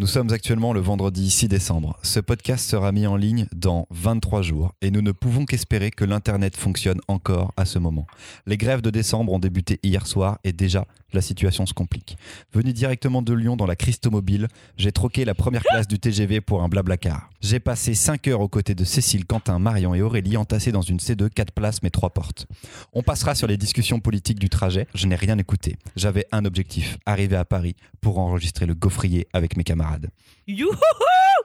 [0.00, 1.98] Nous sommes actuellement le vendredi 6 décembre.
[2.02, 6.06] Ce podcast sera mis en ligne dans 23 jours et nous ne pouvons qu'espérer que
[6.06, 8.06] l'Internet fonctionne encore à ce moment.
[8.46, 12.16] Les grèves de décembre ont débuté hier soir et déjà la situation se complique.
[12.54, 16.62] Venu directement de Lyon dans la Christomobile, j'ai troqué la première classe du TGV pour
[16.62, 17.28] un blablacar.
[17.42, 20.98] J'ai passé 5 heures aux côtés de Cécile, Quentin, Marion et Aurélie entassés dans une
[20.98, 22.46] C2 4 places mais 3 portes.
[22.94, 24.86] On passera sur les discussions politiques du trajet.
[24.94, 25.76] Je n'ai rien écouté.
[25.94, 29.89] J'avais un objectif, arriver à Paris pour enregistrer le gaufrier avec mes camarades.
[30.46, 30.74] Youhou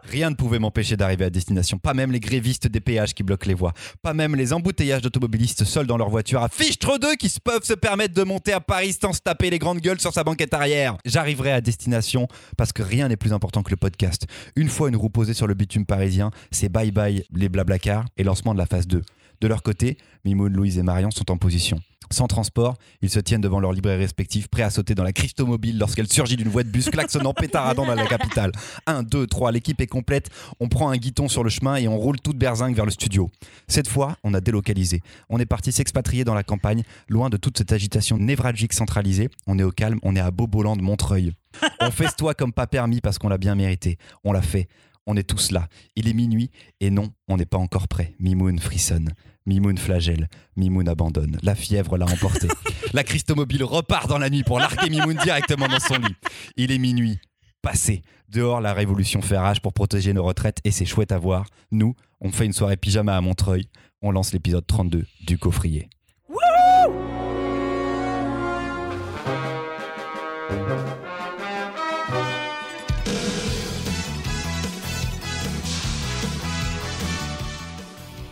[0.03, 3.47] Rien ne pouvait m'empêcher d'arriver à destination, pas même les grévistes des péages qui bloquent
[3.47, 7.33] les voies, pas même les embouteillages d'automobilistes seuls dans leur voiture à fichtre d'eux qui
[7.43, 10.23] peuvent se permettre de monter à Paris sans se taper les grandes gueules sur sa
[10.23, 10.97] banquette arrière.
[11.05, 12.27] J'arriverai à destination
[12.57, 14.27] parce que rien n'est plus important que le podcast.
[14.55, 18.23] Une fois une roue posée sur le bitume parisien, c'est bye bye les blablacars et
[18.23, 19.01] lancement de la phase 2.
[19.41, 21.79] De leur côté, Mimoun, Louise et Marion sont en position.
[22.11, 25.77] Sans transport, ils se tiennent devant leurs librairies respectives, prêts à sauter dans la Christomobile
[25.79, 28.51] lorsqu'elle surgit d'une voie de bus klaxonnant pétaradant dans la capitale.
[28.85, 31.97] 1, 2, 3, l'équipe est complète, on prend un guiton sur le chemin et on
[31.97, 33.29] roule toute berzingue vers le studio.
[33.67, 35.01] Cette fois, on a délocalisé.
[35.29, 39.29] On est parti s'expatrier dans la campagne, loin de toute cette agitation névralgique centralisée.
[39.47, 41.33] On est au calme, on est à Beauboland de Montreuil.
[41.79, 43.97] On festoie comme pas permis parce qu'on l'a bien mérité.
[44.25, 44.67] On l'a fait.
[45.07, 45.67] On est tous là.
[45.95, 48.15] Il est minuit et non, on n'est pas encore prêt.
[48.19, 49.13] Mimoun frissonne.
[49.45, 50.27] Mimoun flagelle.
[50.55, 51.37] Mimoun abandonne.
[51.43, 52.47] La fièvre l'a emporté.
[52.93, 56.15] la Christomobile repart dans la nuit pour larguer Mimoun directement dans son lit.
[56.57, 57.19] Il est minuit.
[57.61, 58.01] Passé.
[58.29, 61.45] Dehors, la révolution fait rage pour protéger nos retraites et c'est chouette à voir.
[61.71, 63.67] Nous, on fait une soirée pyjama à Montreuil.
[64.01, 65.89] On lance l'épisode 32 du coffrier.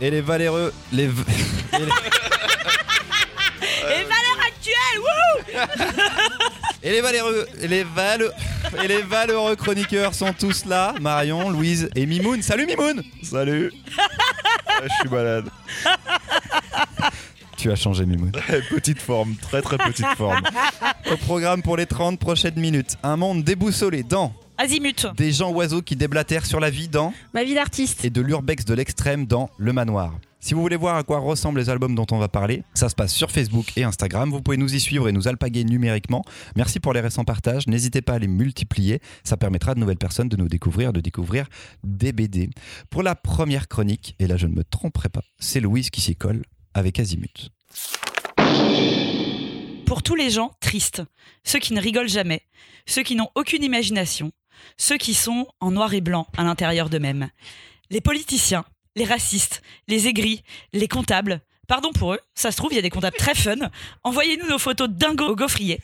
[0.04, 1.22] Et les valeureux, les, v-
[1.72, 1.84] et les-
[3.86, 5.60] Et valeur actuelle wouh
[6.82, 8.30] Et les valeureux, et les vale-
[8.82, 10.94] et les valeureux chroniqueurs sont tous là.
[11.00, 12.42] Marion, Louise et Mimoun.
[12.42, 15.48] Salut Mimoun Salut Ouais, Je suis malade.
[17.56, 18.30] Tu as changé Mimoun.
[18.70, 20.42] Petite forme, très très petite forme.
[21.10, 25.82] Au programme pour les 30 prochaines minutes, un monde déboussolé dans Azimut des gens oiseaux
[25.82, 28.04] qui déblatèrent sur la vie dans Ma vie d'artiste.
[28.04, 30.16] et de l'urbex de l'extrême dans Le Manoir.
[30.38, 32.94] Si vous voulez voir à quoi ressemblent les albums dont on va parler, ça se
[32.94, 34.30] passe sur Facebook et Instagram.
[34.30, 36.22] Vous pouvez nous y suivre et nous alpaguer numériquement.
[36.54, 37.66] Merci pour les récents partages.
[37.66, 39.00] N'hésitez pas à les multiplier.
[39.24, 41.46] Ça permettra à de nouvelles personnes de nous découvrir, de découvrir
[41.82, 42.50] des BD.
[42.90, 46.14] Pour la première chronique, et là je ne me tromperai pas, c'est Louise qui s'y
[46.14, 46.42] colle
[46.74, 47.50] avec Azimut.
[49.86, 51.02] Pour tous les gens tristes,
[51.44, 52.42] ceux qui ne rigolent jamais,
[52.86, 54.30] ceux qui n'ont aucune imagination,
[54.76, 57.28] ceux qui sont en noir et blanc à l'intérieur d'eux-mêmes.
[57.90, 58.64] Les politiciens,
[58.96, 60.42] les racistes, les aigris,
[60.72, 61.40] les comptables.
[61.66, 63.56] Pardon pour eux, ça se trouve, il y a des comptables très fun.
[64.02, 65.80] Envoyez-nous nos photos dingo au gaufrier.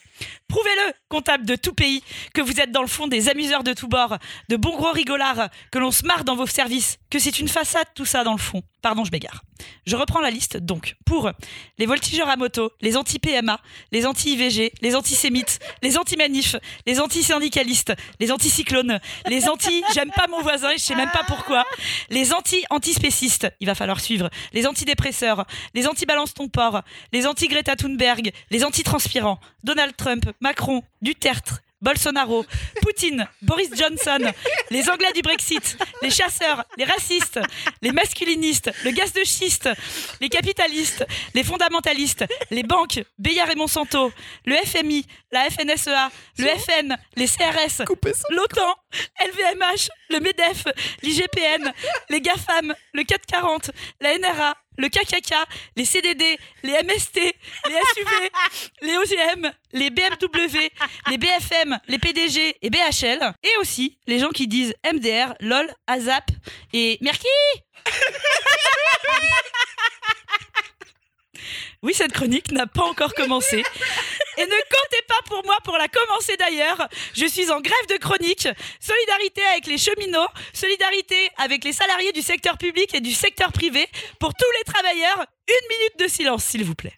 [0.47, 2.03] Prouvez-le, comptables de tout pays,
[2.35, 5.49] que vous êtes dans le fond des amuseurs de tous bords, de bons gros rigolards,
[5.73, 8.39] que l'on se marre dans vos services, que c'est une façade tout ça dans le
[8.39, 8.63] fond.
[8.83, 9.43] Pardon, je m'égare.
[9.87, 11.31] Je reprends la liste donc pour
[11.79, 13.61] les voltigeurs à moto, les anti-PMA,
[13.93, 16.57] les anti-IVG, les antisémites, les anti-manifs,
[16.87, 21.65] les anti-syndicalistes, les anti-cyclones, les anti-j'aime pas mon voisin et je sais même pas pourquoi,
[22.11, 26.83] les anti-antispécistes, il va falloir suivre, les antidépresseurs, les anti-balance ton porc,
[27.13, 32.45] les anti-Greta Thunberg, les anti-transpirants, Donald Trump, Macron, Duterte, Bolsonaro,
[32.83, 34.19] Poutine, Boris Johnson,
[34.71, 37.41] les Anglais du Brexit, les chasseurs, les racistes,
[37.81, 39.69] les masculinistes, le gaz de schiste,
[40.21, 44.13] les capitalistes, les fondamentalistes, les banques, Bayard et Monsanto,
[44.45, 47.83] le FMI, la FNSEA, le FN, les CRS,
[48.31, 48.75] l'OTAN,
[49.25, 50.65] LVMH, le MEDEF,
[51.03, 51.73] l'IGPN,
[52.11, 53.71] les GAFAM, le 440,
[54.01, 55.35] la NRA, le KKK,
[55.77, 58.11] les CDD, les MST, les SUV,
[58.83, 60.71] les OGM, les BMW,
[61.09, 66.31] les BFM, les PDG et BHL, et aussi les gens qui disent MDR, LOL, AZAP
[66.73, 67.29] et Merki
[71.83, 73.63] Oui, cette chronique n'a pas encore commencé.
[74.39, 76.89] Et ne comptez pas pour moi pour la commencer d'ailleurs.
[77.15, 78.49] Je suis en grève de chronique.
[78.81, 83.89] Solidarité avec les cheminots, solidarité avec les salariés du secteur public et du secteur privé.
[84.19, 86.95] Pour tous les travailleurs, une minute de silence, s'il vous plaît.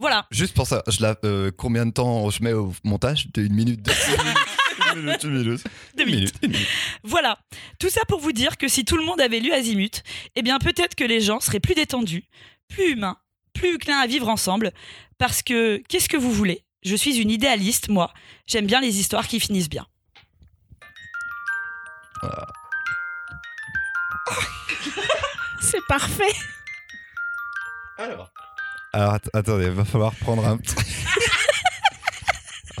[0.00, 0.26] Voilà.
[0.30, 3.54] Juste pour ça, je la, euh, combien de temps je mets au montage De une
[3.54, 3.92] minute, deux
[4.94, 5.64] Une minute, une minute.
[5.96, 6.34] Deux minutes.
[7.02, 7.38] Voilà.
[7.78, 10.02] Tout ça pour vous dire que si tout le monde avait lu Azimut,
[10.36, 12.24] eh bien peut-être que les gens seraient plus détendus,
[12.68, 13.18] plus humains,
[13.54, 14.72] plus clins à vivre ensemble.
[15.18, 16.62] Parce que, qu'est-ce que vous voulez?
[16.84, 18.12] Je suis une idéaliste, moi.
[18.46, 19.86] J'aime bien les histoires qui finissent bien.
[25.60, 26.32] C'est parfait.
[27.98, 28.30] Alors,
[28.92, 30.58] Alors att- attendez, va falloir prendre un.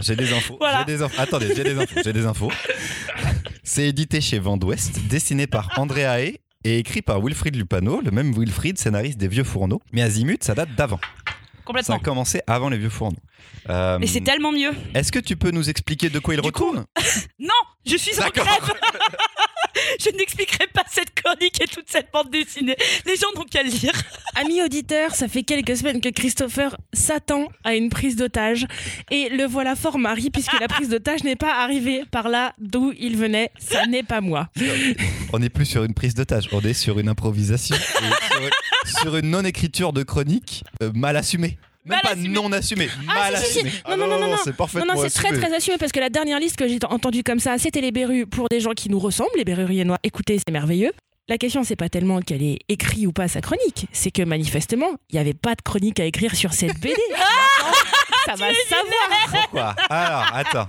[0.00, 0.56] J'ai des infos.
[0.58, 0.80] Voilà.
[0.86, 1.20] J'ai des infos.
[1.20, 2.00] Attendez, j'ai des infos.
[2.04, 2.52] J'ai des infos.
[3.62, 8.10] C'est édité chez Vent d'Ouest, dessiné par André Haé et écrit par Wilfried Lupano, le
[8.10, 9.80] même Wilfried, scénariste des Vieux Fourneaux.
[9.92, 11.00] Mais Azimut, ça date d'avant.
[11.02, 11.34] Ça
[11.64, 11.96] Complètement.
[11.96, 13.18] a commencé avant les Vieux Fourneaux.
[13.68, 14.70] Euh, Mais c'est tellement mieux.
[14.94, 16.86] Est-ce que tu peux nous expliquer de quoi il retourne?
[17.38, 17.48] Non,
[17.86, 18.44] je suis en D'accord.
[18.46, 18.74] grève.
[20.00, 22.76] je n'expliquerai pas cette chronique et toute cette bande dessinée.
[23.06, 23.92] Les gens n'ont qu'à le lire.
[24.36, 28.66] Amis auditeurs, ça fait quelques semaines que Christopher s'attend à une prise d'otage.
[29.10, 32.92] Et le voilà fort mari, puisque la prise d'otage n'est pas arrivée par là d'où
[32.98, 33.50] il venait.
[33.58, 34.48] Ça n'est pas moi.
[35.32, 37.76] On n'est plus sur une prise tâche, on est sur une improvisation,
[39.00, 41.58] sur une non-écriture de chronique euh, mal assumée.
[41.88, 43.58] Même Mal pas non assumée, mal si, si, si.
[43.60, 43.72] assumée.
[43.88, 44.36] Non, non, non, non, non.
[44.44, 45.40] c'est Non, parfaitement non, c'est très assumé.
[45.46, 48.26] très assumé parce que la dernière liste que j'ai entendue comme ça, c'était les berrues
[48.26, 49.98] pour des gens qui nous ressemblent, les berruriennois.
[50.02, 50.92] Écoutez, c'est merveilleux.
[51.30, 54.88] La question, c'est pas tellement qu'elle ait écrit ou pas sa chronique, c'est que manifestement,
[55.10, 56.94] il n'y avait pas de chronique à écrire sur cette BD.
[57.12, 57.72] Maintenant,
[58.26, 59.30] ça va savoir.
[59.30, 59.76] Pourquoi?
[59.90, 60.68] Alors, attends.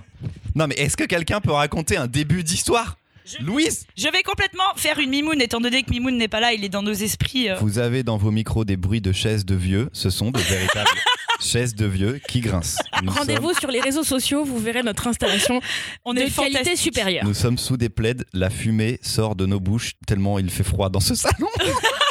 [0.56, 2.98] Non, mais est-ce que quelqu'un peut raconter un début d'histoire?
[3.38, 6.54] Je- Louise Je vais complètement faire une mimoune, étant donné que Mimoun n'est pas là,
[6.54, 7.50] il est dans nos esprits.
[7.50, 7.56] euh.
[7.62, 9.90] Vous avez dans vos micros des bruits de chaises de vieux.
[9.94, 10.90] Ce sont de véritables
[11.40, 12.82] chaises de vieux qui grincent.
[13.04, 15.62] Nous Rendez-vous sur les réseaux sociaux, vous verrez notre installation
[16.06, 16.78] On de est qualité fantastique.
[16.78, 17.24] supérieure.
[17.26, 18.16] Nous sommes sous des plaids.
[18.34, 21.48] La fumée sort de nos bouches tellement il fait froid dans ce salon.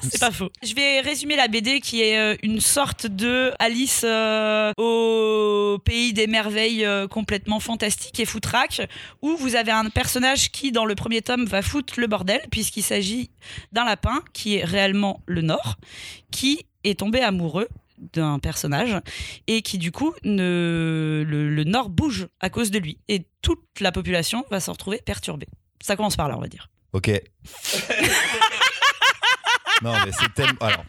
[0.10, 0.50] C'est pas faux.
[0.62, 6.12] Je vais résumer la BD qui est euh, une sorte de Alice euh, au pays
[6.12, 8.82] des merveilles euh, complètement fantastique et foutraque
[9.20, 12.82] où vous avez un personnage qui dans le premier tome va foutre le bordel puisqu'il
[12.82, 13.30] s'agit
[13.72, 15.76] d'un lapin qui est réellement le Nord
[16.30, 17.68] qui est tombé amoureux
[18.14, 18.96] d'un personnage
[19.46, 23.80] et qui du coup ne le, le Nord bouge à cause de lui et toute
[23.80, 25.48] la population va se retrouver perturbée.
[25.82, 26.70] Ça commence par là on va dire.
[26.92, 27.10] Ok.
[29.82, 30.58] non, mais c'est tellement.
[30.60, 30.84] Alors,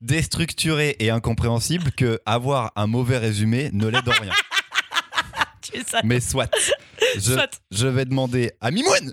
[0.00, 4.32] déstructurée et incompréhensible que avoir un mauvais résumé ne l'aide en rien.
[5.62, 6.00] Tu es ça.
[6.04, 6.48] Mais soit.
[7.16, 7.60] Je, Soit.
[7.72, 9.12] je vais demander à Mimoun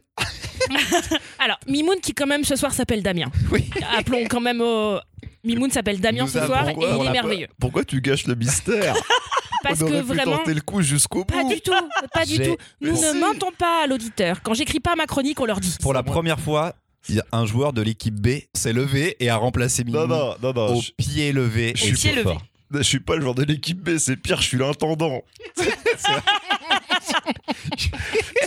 [1.40, 3.32] Alors, Mimoun qui quand même ce soir s'appelle Damien.
[3.52, 3.70] Oui.
[3.98, 5.00] Appelons quand même au...
[5.44, 7.48] Mimoun s'appelle Damien Nous ce soir et il est merveilleux.
[7.60, 8.96] Pourquoi tu gâches le mystère
[9.64, 10.38] Parce On que pu vraiment...
[10.38, 11.34] tenter le coup jusqu'au bout.
[11.34, 11.72] Pas du tout,
[12.14, 12.58] pas du tout.
[12.82, 14.42] Nous ne mentons pas à l'auditeur.
[14.44, 15.76] Quand j'écris pas ma chronique, on leur dit.
[15.82, 16.76] Pour la première fois,
[17.10, 20.10] il y a un joueur de l'équipe B s'est levé et a remplacé Non, Mimoun
[20.10, 20.76] non, non, non.
[20.78, 21.74] au Je, pied levé.
[21.76, 22.38] je et suis pied plus levé.
[22.74, 25.22] je suis pas le joueur de l'équipe B, c'est pire, je suis l'intendant.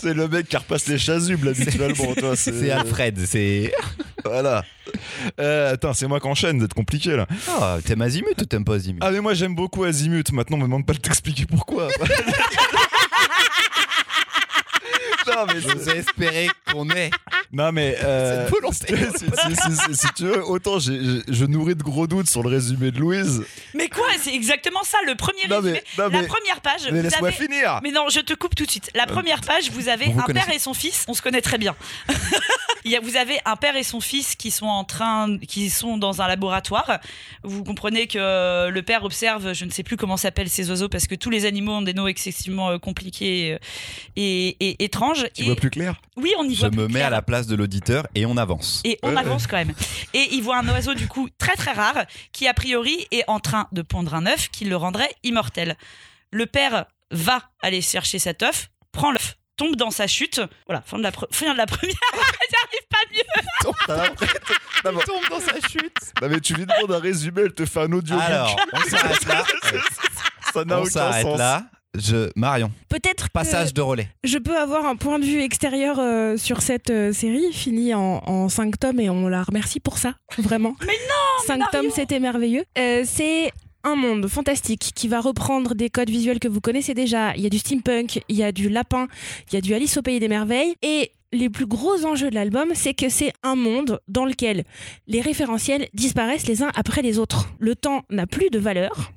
[0.00, 2.12] c'est le mec qui repasse les chasubles habituellement.
[2.34, 3.72] C'est Alfred, c'est.
[4.24, 4.64] Voilà.
[5.40, 7.26] Euh, attends, c'est moi qui enchaîne, c'est compliqué là.
[7.48, 8.98] Ah, t'aimes Azimut ou t'aimes pas Azimut?
[9.02, 10.30] Ah, mais moi j'aime beaucoup Azimut.
[10.32, 11.88] Maintenant, on me demande pas de t'expliquer pourquoi.
[15.36, 17.10] non, mais J'osais espérer qu'on ait
[17.52, 18.96] Non mais euh, cette volonté.
[19.18, 22.28] si, si- si- si- si tu veux, autant j'ai- j'ai- je nourris de gros doutes
[22.28, 23.42] sur le résumé de Louise.
[23.74, 25.82] Mais quoi C'est exactement ça, le premier Non, résumé.
[25.98, 27.36] mais- non, la mais- première page, Mais vous laisse-moi avez...
[27.36, 27.80] finir.
[27.82, 28.90] Mais non, je te coupe tout de suite.
[28.94, 31.04] La première page, vous avez Vous un connaissez père et son fils.
[31.08, 31.74] On se connaît très bien.
[33.02, 36.28] Vous avez un père et son fils qui sont en train, qui sont dans un
[36.28, 37.00] laboratoire.
[37.42, 41.08] Vous comprenez que le père observe, je ne sais plus comment s'appellent ces oiseaux parce
[41.08, 43.58] que tous les animaux ont des noms excessivement euh, compliqués euh,
[44.14, 45.26] et, et étranges.
[45.34, 45.96] Tu et vois plus clair?
[46.16, 47.06] Oui, on y Je voit me plus mets clair.
[47.08, 48.82] à la place de l'auditeur et on avance.
[48.84, 49.74] Et on avance quand même.
[50.14, 53.40] Et il voit un oiseau du coup très très rare qui a priori est en
[53.40, 55.76] train de pondre un œuf qui le rendrait immortel.
[56.30, 60.40] Le père va aller chercher cet œuf, prend l'œuf, tombe dans sa chute.
[60.66, 61.94] Voilà, fin de la, pre- fin de la première.
[62.12, 64.12] J'arrive pas mieux.
[64.84, 65.92] Mais- tombe dans sa chute.
[66.22, 68.16] non, mais tu lui demandes un résumé, elle te fait un audio.
[68.20, 69.44] Alors, on s'arrête là.
[70.52, 71.38] ça n'a On aucun s'arrête sens.
[71.38, 71.64] là.
[71.98, 72.30] Je...
[72.36, 74.08] Marion, Peut-être que passage de relais.
[74.22, 78.22] je peux avoir un point de vue extérieur euh, sur cette euh, série, finie en,
[78.26, 80.76] en 5 tomes, et on la remercie pour ça, vraiment.
[80.82, 82.64] Mais non, 5 Marion tomes, c'était merveilleux.
[82.78, 83.50] Euh, c'est
[83.86, 87.34] un monde fantastique qui va reprendre des codes visuels que vous connaissez déjà.
[87.36, 89.06] Il y a du steampunk, il y a du lapin,
[89.48, 90.74] il y a du Alice au pays des merveilles.
[90.82, 94.64] Et les plus gros enjeux de l'album, c'est que c'est un monde dans lequel
[95.06, 97.48] les référentiels disparaissent les uns après les autres.
[97.60, 99.12] Le temps n'a plus de valeur.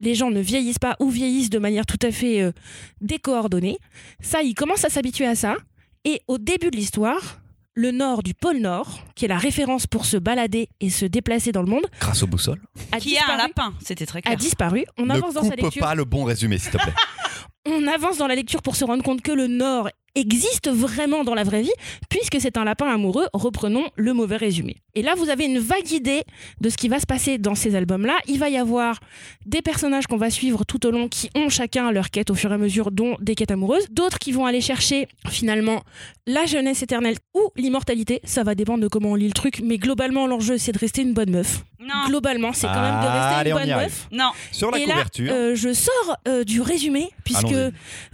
[0.00, 2.52] Les gens ne vieillissent pas ou vieillissent de manière tout à fait euh,
[3.00, 3.78] décoordonnée.
[4.20, 5.56] Ça, ils commencent à s'habituer à ça.
[6.04, 7.41] Et au début de l'histoire,
[7.74, 11.52] le nord du pôle Nord, qui est la référence pour se balader et se déplacer
[11.52, 12.60] dans le monde, Grâce au boussole.
[12.92, 13.38] a Qui a un disparu.
[13.38, 14.36] lapin, c'était très A clair.
[14.36, 14.84] disparu.
[14.98, 15.80] On ne avance dans sa coupe lecture.
[15.80, 16.92] pas le bon résumé, s'il te plaît.
[17.66, 21.34] On avance dans la lecture pour se rendre compte que le Nord existe vraiment dans
[21.34, 21.72] la vraie vie,
[22.08, 24.76] puisque c'est un lapin amoureux, reprenons le mauvais résumé.
[24.94, 26.22] Et là, vous avez une vague idée
[26.60, 28.14] de ce qui va se passer dans ces albums-là.
[28.28, 29.00] Il va y avoir
[29.46, 32.50] des personnages qu'on va suivre tout au long qui ont chacun leur quête au fur
[32.50, 33.86] et à mesure, dont des quêtes amoureuses.
[33.90, 35.82] D'autres qui vont aller chercher finalement
[36.26, 38.20] la jeunesse éternelle ou l'immortalité.
[38.24, 41.00] Ça va dépendre de comment on lit le truc, mais globalement, l'enjeu, c'est de rester
[41.00, 41.62] une bonne meuf.
[41.80, 44.08] Non, Globalement, c'est quand même de Ah, rester allez, une on bonne meuf.
[44.12, 44.30] non.
[44.52, 45.32] Sur la Et là, couverture.
[45.32, 47.54] euh, je sors euh, du résumé, puisque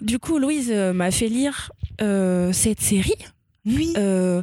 [0.00, 3.14] du coup, Louise euh, m'a fait lire cette série,
[3.66, 3.92] Oui.
[3.96, 4.42] euh,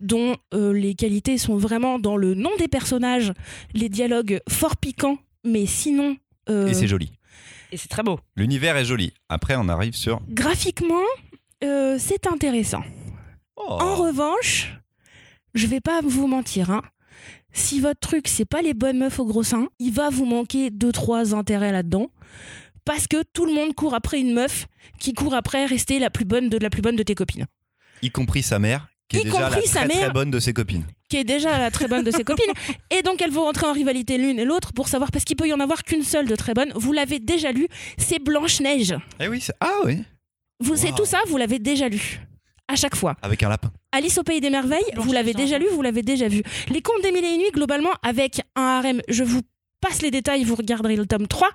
[0.00, 3.32] dont euh, les qualités sont vraiment dans le nom des personnages,
[3.74, 6.16] les dialogues fort piquants, mais sinon,
[6.48, 7.12] euh, Et c'est joli.
[7.72, 8.20] Et c'est très beau.
[8.36, 9.12] L'univers est joli.
[9.28, 10.20] Après, on arrive sur.
[10.28, 11.02] graphiquement,
[11.64, 12.82] euh, c'est intéressant.
[13.56, 13.62] Oh.
[13.80, 14.78] En revanche,
[15.54, 16.82] je vais pas vous mentir, hein.
[17.52, 20.68] Si votre truc, c'est pas les bonnes meufs au gros sein, il va vous manquer
[20.70, 22.08] deux, trois intérêts là-dedans.
[22.86, 24.66] Parce que tout le monde court après une meuf
[24.98, 27.44] qui court après rester la plus bonne de la plus bonne de tes copines.
[28.00, 30.84] Y compris sa mère, qui est Y déjà la très, bonne de ses copines.
[31.08, 32.52] Qui est déjà la très bonne de ses copines.
[32.90, 35.46] Et donc elles vont rentrer en rivalité l'une et l'autre pour savoir, parce qu'il peut
[35.48, 36.72] y en avoir qu'une seule de très bonne.
[36.76, 38.94] Vous l'avez déjà lu, c'est Blanche-Neige.
[39.20, 40.02] Eh oui, c'est- ah oui.
[40.60, 40.96] Vous, C'est Wow.
[40.96, 42.20] tout ça, vous l'avez déjà lu.
[42.68, 43.14] À chaque fois.
[43.22, 43.70] Avec un lapin.
[43.92, 46.42] Alice au Pays des Merveilles, Blanche vous l'avez déjà lu, vous l'avez déjà vu.
[46.68, 49.42] Les Contes des Mille et Une Nuits, globalement, avec un harem, je vous
[49.80, 51.48] passe les détails, vous regarderez le tome 3,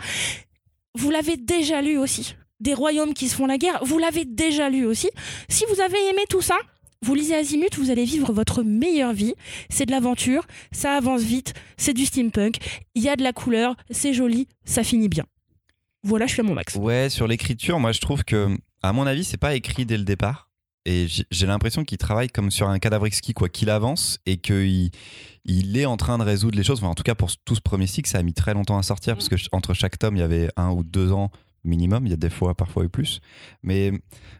[0.95, 2.35] vous l'avez déjà lu aussi.
[2.59, 5.09] Des royaumes qui se font la guerre, vous l'avez déjà lu aussi.
[5.49, 6.57] Si vous avez aimé tout ça,
[7.03, 9.33] vous lisez Azimut, vous allez vivre votre meilleure vie.
[9.69, 12.57] C'est de l'aventure, ça avance vite, c'est du steampunk,
[12.93, 15.25] il y a de la couleur, c'est joli, ça finit bien.
[16.03, 16.75] Voilà, je à mon max.
[16.75, 20.03] Ouais, sur l'écriture, moi je trouve que, à mon avis, c'est pas écrit dès le
[20.03, 20.50] départ.
[20.85, 24.89] Et j'ai- l'impression qu'il travaille comme sur un cadavre exquis, quoi, qu'il avance et qu'il
[25.45, 26.79] il est en train de résoudre les choses.
[26.79, 28.83] Enfin, en tout cas, pour tout ce premier cycle, ça a mis très longtemps à
[28.83, 31.29] sortir parce que ch- entre chaque tome, il y avait un ou deux ans
[31.63, 32.07] minimum.
[32.07, 33.21] Il y a des fois, parfois, eu plus.
[33.61, 33.91] Mais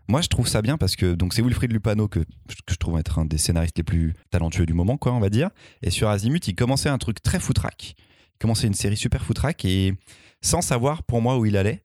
[0.08, 2.26] moi, je trouve ça bien parce que donc c'est Wilfried Lupano que, que
[2.72, 5.50] je trouve être un des scénaristes les plus talentueux du moment, quoi, on va dire.
[5.84, 7.94] Et sur Azimut, il commençait un truc très foutraque.
[8.36, 9.94] Il commençait une série super foutraque et
[10.42, 11.84] sans savoir pour moi où il allait.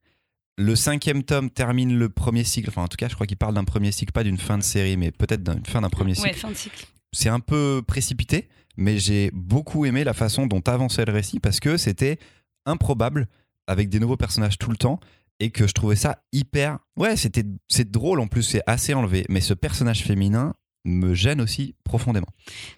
[0.58, 2.70] Le cinquième tome termine le premier cycle.
[2.70, 4.62] Enfin, en tout cas, je crois qu'il parle d'un premier cycle, pas d'une fin de
[4.62, 6.28] série, mais peut-être d'une fin d'un premier cycle.
[6.28, 6.86] Ouais, fin de cycle.
[7.12, 11.60] C'est un peu précipité, mais j'ai beaucoup aimé la façon dont avançait le récit parce
[11.60, 12.18] que c'était
[12.64, 13.28] improbable
[13.66, 14.98] avec des nouveaux personnages tout le temps
[15.40, 16.78] et que je trouvais ça hyper.
[16.96, 20.54] Ouais, c'était c'est drôle en plus, c'est assez enlevé, mais ce personnage féminin
[20.86, 22.28] me gêne aussi profondément.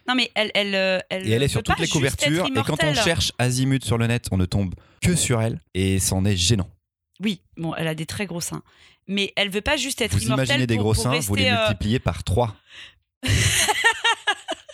[0.08, 0.50] Non, mais elle.
[0.54, 3.84] elle, euh, elle Et elle est sur toutes les couvertures et quand on cherche Azimut
[3.84, 6.68] sur le net, on ne tombe que sur elle et c'en est gênant.
[7.20, 8.62] Oui, bon, elle a des très gros seins.
[9.06, 10.46] Mais elle veut pas juste être Vous immortelle.
[10.46, 12.54] imaginez des pour- gros pour seins, vous les euh, multipliez par 3.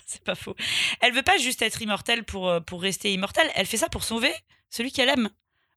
[0.07, 0.55] C'est pas faux.
[1.01, 3.51] Elle veut pas juste être immortelle pour, euh, pour rester immortelle.
[3.55, 4.33] Elle fait ça pour sauver
[4.71, 5.31] celui qu'elle aime,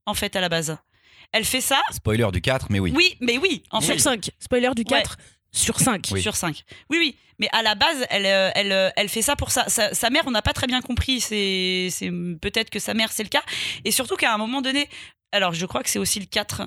[0.05, 0.77] en fait, à la base.
[1.31, 1.81] Elle fait ça.
[1.91, 2.93] Spoiler du 4, mais oui.
[2.95, 3.99] Oui, mais oui, en Sur fait.
[3.99, 4.29] 5.
[4.39, 5.17] Spoiler du 4,
[5.51, 6.07] sur 5.
[6.11, 6.21] Oui.
[6.21, 6.63] Sur 5.
[6.89, 7.17] Oui, oui.
[7.39, 9.69] Mais à la base, elle, euh, elle, elle fait ça pour ça.
[9.69, 11.19] Sa, sa mère, on n'a pas très bien compris.
[11.21, 12.09] C'est c'est
[12.41, 13.43] peut-être que sa mère, c'est le cas.
[13.85, 14.89] Et surtout qu'à un moment donné,
[15.31, 16.63] alors je crois que c'est aussi le 4,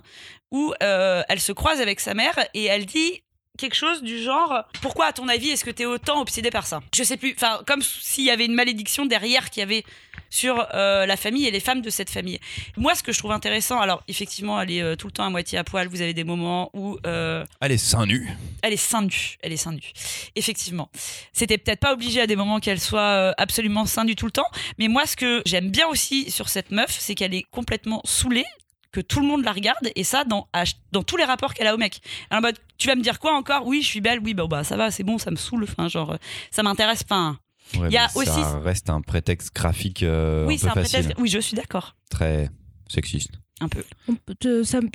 [0.50, 3.23] où euh, elle se croise avec sa mère et elle dit
[3.59, 6.67] quelque chose du genre pourquoi à ton avis est-ce que tu es autant obsédé par
[6.67, 6.81] ça?
[6.95, 9.85] Je sais plus enfin comme s'il y avait une malédiction derrière qu'il y avait
[10.31, 12.39] sur euh, la famille et les femmes de cette famille
[12.77, 15.31] moi ce que je trouve intéressant alors effectivement elle est euh, tout le temps à
[15.31, 18.31] moitié à poil vous avez des moments où euh, Allez, seins nus.
[18.63, 19.37] elle est seins nus.
[19.43, 19.93] Elle est seins nus.
[20.37, 20.89] Effectivement.
[21.33, 24.47] C'était peut-être pas obligé à des moments qu'elle soit absolument seins nus tout le temps.
[24.79, 28.45] Mais moi, ce que j'aime bien aussi sur cette meuf, c'est qu'elle est complètement saoulée,
[28.93, 29.91] que tout le monde la regarde.
[29.95, 30.49] Et ça, dans,
[30.93, 32.01] dans tous les rapports qu'elle a au mec.
[32.31, 33.67] Elle est mode, tu vas me dire quoi encore?
[33.67, 34.21] Oui, je suis belle.
[34.23, 35.65] Oui, bah, bah ça va, c'est bon, ça me saoule.
[35.65, 36.17] Enfin, genre,
[36.51, 37.03] ça m'intéresse.
[37.05, 37.39] Enfin,
[37.79, 40.65] Ouais, Il y a mais ça aussi- reste un prétexte graphique euh, oui, un c'est
[40.67, 41.21] peu un facile, prétexte.
[41.23, 41.95] Oui, je suis d'accord.
[42.11, 42.49] très
[42.89, 43.31] sexiste.
[43.62, 43.85] Un peu.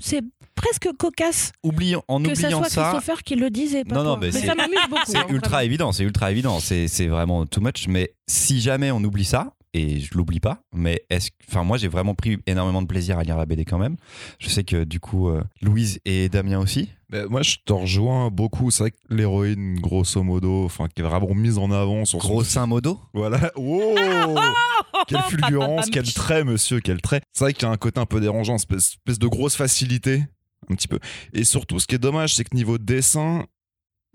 [0.02, 0.22] C'est
[0.56, 3.50] presque cocasse Oublions, en que ça oubliant soit ça, Christopher qui le
[3.86, 5.02] pas Non, non, mais c'est- ça m'amuse beaucoup.
[5.06, 7.88] c'est hein, ultra évident, c'est ultra évident, c'est c'est vraiment too much.
[7.88, 11.88] Mais si jamais on oublie ça, et je l'oublie pas, mais est-ce, enfin moi j'ai
[11.90, 13.98] vraiment pris énormément de plaisir à lire la BD quand même.
[14.40, 16.90] Je sais que du coup euh, Louise et Damien aussi.
[17.10, 18.72] Ben, moi, je te rejoins beaucoup.
[18.72, 22.28] C'est vrai que l'héroïne, grosso modo, enfin, qui est vraiment mise en avant sur son-
[22.28, 23.00] Gros sein modo?
[23.14, 23.52] Voilà.
[23.56, 23.96] Oh
[25.08, 27.22] Quelle fulgurance, quel trait, monsieur, quel trait.
[27.32, 30.24] C'est vrai qu'il y a un côté un peu dérangeant, espèce, espèce de grosse facilité,
[30.70, 30.98] un petit peu.
[31.34, 33.46] Et surtout, ce qui est dommage, c'est que niveau dessin,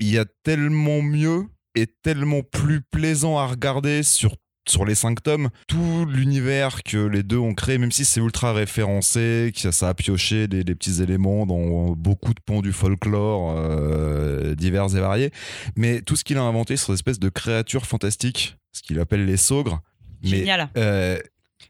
[0.00, 4.34] il y a tellement mieux et tellement plus plaisant à regarder sur
[4.70, 8.52] sur les cinq tomes, tout l'univers que les deux ont créé, même si c'est ultra
[8.52, 13.54] référencé, que ça a pioché des, des petits éléments dans beaucoup de pans du folklore
[13.56, 15.30] euh, divers et variés,
[15.76, 19.24] mais tout ce qu'il a inventé sur des espèces de créatures fantastiques, ce qu'il appelle
[19.26, 19.80] les saugres,
[20.22, 20.68] mais Génial.
[20.76, 21.18] euh,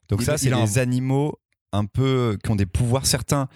[0.08, 1.38] Donc Il- ça c'est un- les animaux
[1.72, 3.48] un peu, qui ont des pouvoirs certains.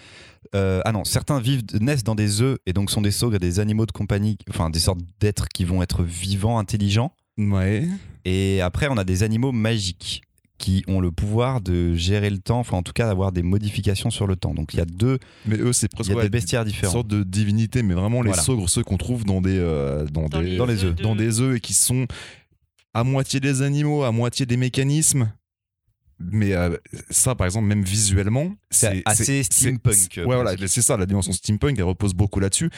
[0.54, 3.58] euh, ah non, certains vivent, naissent dans des œufs et donc sont des saugres, des
[3.58, 7.12] animaux de compagnie, enfin des sortes d'êtres qui vont être vivants, intelligents.
[7.38, 7.86] Ouais.
[8.24, 10.22] Et après, on a des animaux magiques
[10.56, 14.10] qui ont le pouvoir de gérer le temps, enfin en tout cas d'avoir des modifications
[14.10, 14.54] sur le temps.
[14.54, 16.62] Donc il y a deux, Mais eux, c'est il presque y a ouais, des bestiaires
[16.62, 16.92] une différents.
[16.92, 18.42] sorte de divinité, mais vraiment les Voilà.
[18.42, 20.94] saugres, ceux qu'on trouve dans des, euh, dans, Dans des, Dans les œufs.
[20.94, 22.06] de- dans des œufs et qui sont
[22.94, 25.32] à moitié des animaux, à moitié des mécanismes.
[26.20, 26.76] Mais euh,
[27.10, 31.76] ça, par exemple, même visuellement, C'est assez steampunk, Ouais, voilà, c'est ça, la dimension steampunk,
[31.76, 32.70] elle repose beaucoup là-dessus.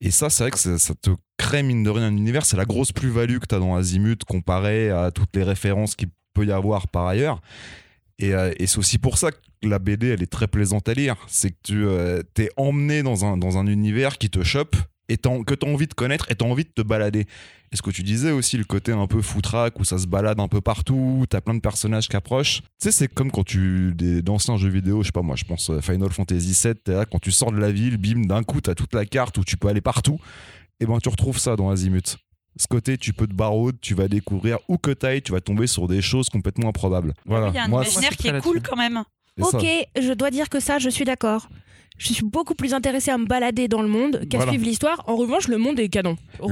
[0.00, 2.44] Et ça, c'est vrai que ça, te crée, mine de rien, un univers.
[2.44, 6.08] C'est la grosse plus-value que tu as dans Azimut comparé à toutes les références qu'il
[6.34, 7.40] peut y avoir par ailleurs.
[8.18, 11.16] Et, euh, c'est aussi pour ça que la BD, elle est très plaisante à lire.
[11.26, 14.76] C'est que tu euh, t'es emmené dans un, dans un univers qui te chope,
[15.08, 17.26] et que tu as envie de connaître et tu as envie de te balader.
[17.72, 20.38] Et ce que tu disais aussi, le côté un peu foutraque où ça se balade
[20.40, 22.60] un peu partout, t'as plein de personnages qui approchent?
[22.62, 23.92] Tu sais, c'est comme quand tu.
[23.94, 26.92] des- d'anciens jeux vidéo, je sais pas moi, je pense euh, Final Fantasy VII, t'es
[26.92, 29.44] là, quand tu sors de la ville, bim, d'un coup, t'as toute la carte où
[29.44, 30.18] tu peux aller partout.
[30.80, 32.16] Et ben, tu retrouves ça dans Azimut.
[32.56, 35.66] Ce côté, tu peux te baraude, tu vas découvrir où que t'ailles, tu vas tomber
[35.66, 37.12] sur des choses complètement improbables.
[37.26, 37.48] Voilà.
[37.48, 38.70] Il y a un Moi, imaginaire qui est cool là-dessus.
[38.70, 39.02] quand même.
[39.40, 39.58] ça.
[39.58, 39.66] Ok,
[40.00, 41.48] je dois dire que ça, je suis d'accord.
[41.96, 44.52] Je suis beaucoup plus intéressée à me balader dans le monde qu'à Voilà.
[44.52, 45.02] suivre l'histoire.
[45.06, 46.16] En revanche, le monde est canon.
[46.40, 46.48] Le,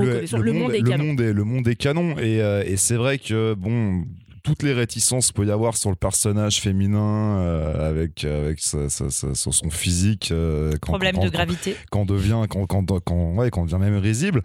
[0.53, 1.05] monde, est le canon.
[1.05, 2.17] monde est, le monde est canon.
[2.19, 4.05] Et, euh, et c'est vrai que, bon,
[4.45, 8.89] toutes les réticences qu'il peut y avoir sur le personnage féminin euh, avec, avec sa-
[8.89, 10.31] sa- sa- son son physique.
[10.31, 11.77] euh, quand, Problème quand, de gravité.
[11.91, 14.43] Quand, on devient, quand, quand, quand, ouais, quand on devient même risible.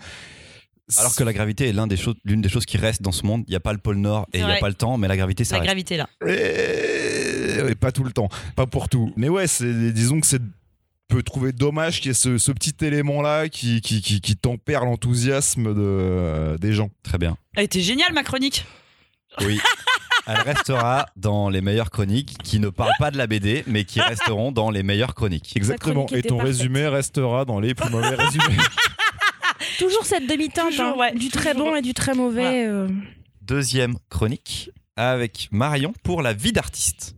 [0.97, 3.25] Alors que la gravité est l'un des choses, l'une des choses qui restent dans ce
[3.25, 3.43] monde.
[3.47, 5.07] Il n'y a pas le pôle Nord et il n'y a pas le temps, mais
[5.07, 5.67] la gravité, ça La reste.
[5.67, 6.07] gravité là.
[6.25, 9.11] Et- et pas tout le temps, pas pour tout.
[9.17, 10.41] Mais ouais, c'est, disons que c'est
[11.07, 14.35] peut trouver dommage qu'il y ait ce, ce petit élément là qui, qui, qui, qui
[14.35, 16.89] tempère l'enthousiasme de, des gens.
[17.03, 17.37] Très bien.
[17.55, 18.65] Elle était géniale ma chronique.
[19.41, 19.59] Oui.
[20.29, 24.01] Elle restera dans les meilleures chroniques qui ne parlent pas de la BD, mais qui
[24.01, 25.53] resteront dans les meilleures chroniques.
[25.55, 26.05] Exactement.
[26.05, 26.55] chronique Et ton parfaite.
[26.57, 28.57] résumé restera dans les plus mauvais résumés.
[29.79, 32.65] Toujours cette demi-teinte, hein, ouais, du très bon et du très mauvais.
[32.65, 32.89] euh.
[33.41, 37.15] Deuxième chronique avec Marion pour la vie d'artiste.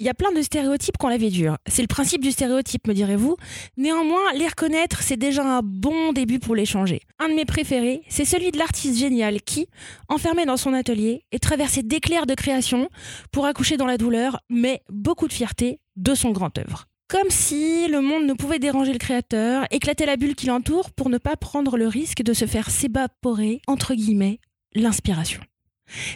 [0.00, 1.58] Il y a plein de stéréotypes qu'on la vie dure.
[1.66, 3.36] C'est le principe du stéréotype, me direz-vous.
[3.76, 7.02] Néanmoins, les reconnaître, c'est déjà un bon début pour les changer.
[7.18, 9.68] Un de mes préférés, c'est celui de l'artiste génial qui,
[10.08, 12.88] enfermé dans son atelier, est traversé d'éclairs de création
[13.30, 16.86] pour accoucher dans la douleur, mais beaucoup de fierté de son grand œuvre.
[17.10, 21.10] Comme si le monde ne pouvait déranger le créateur, éclater la bulle qui l'entoure pour
[21.10, 24.40] ne pas prendre le risque de se faire s'évaporer, entre guillemets,
[24.74, 25.42] l'inspiration.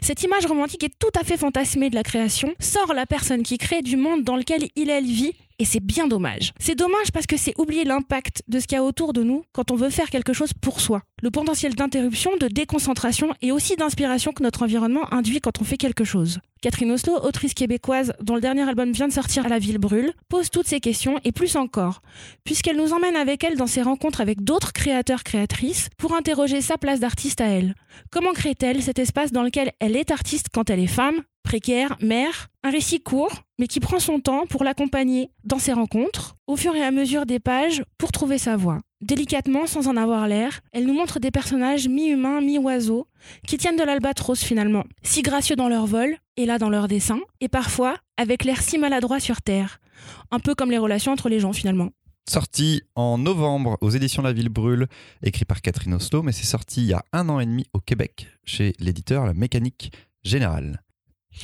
[0.03, 3.59] Cette image romantique est tout à fait fantasmée de la création, sort la personne qui
[3.59, 6.53] crée du monde dans lequel il elle vit, et c'est bien dommage.
[6.59, 9.45] C'est dommage parce que c'est oublier l'impact de ce qu'il y a autour de nous
[9.53, 11.03] quand on veut faire quelque chose pour soi.
[11.23, 15.77] Le potentiel d'interruption, de déconcentration et aussi d'inspiration que notre environnement induit quand on fait
[15.77, 16.41] quelque chose.
[16.61, 20.13] Catherine Oslo, autrice québécoise dont le dernier album vient de sortir à La Ville Brûle,
[20.29, 22.01] pose toutes ces questions et plus encore,
[22.45, 26.79] puisqu'elle nous emmène avec elle dans ses rencontres avec d'autres créateurs créatrices pour interroger sa
[26.79, 27.75] place d'artiste à elle.
[28.11, 32.49] Comment crée-t-elle cet espace dans lequel elle est artiste quand elle est femme, précaire, mère
[32.65, 36.75] Un récit court, mais qui prend son temps pour l'accompagner dans ses rencontres, au fur
[36.75, 38.81] et à mesure des pages, pour trouver sa voix.
[39.01, 43.07] Délicatement, sans en avoir l'air, elle nous montre des personnages mi-humains, mi-oiseaux,
[43.47, 47.21] qui tiennent de l'albatros finalement, si gracieux dans leur vol, et là dans leur dessin,
[47.41, 49.79] et parfois avec l'air si maladroit sur Terre.
[50.31, 51.91] Un peu comme les relations entre les gens finalement.
[52.29, 54.87] Sorti en novembre aux éditions La Ville Brûle,
[55.23, 57.81] écrit par Catherine Oslo, mais c'est sorti il y a un an et demi au
[57.81, 59.93] Québec chez l'éditeur La Mécanique
[60.25, 60.84] Générale.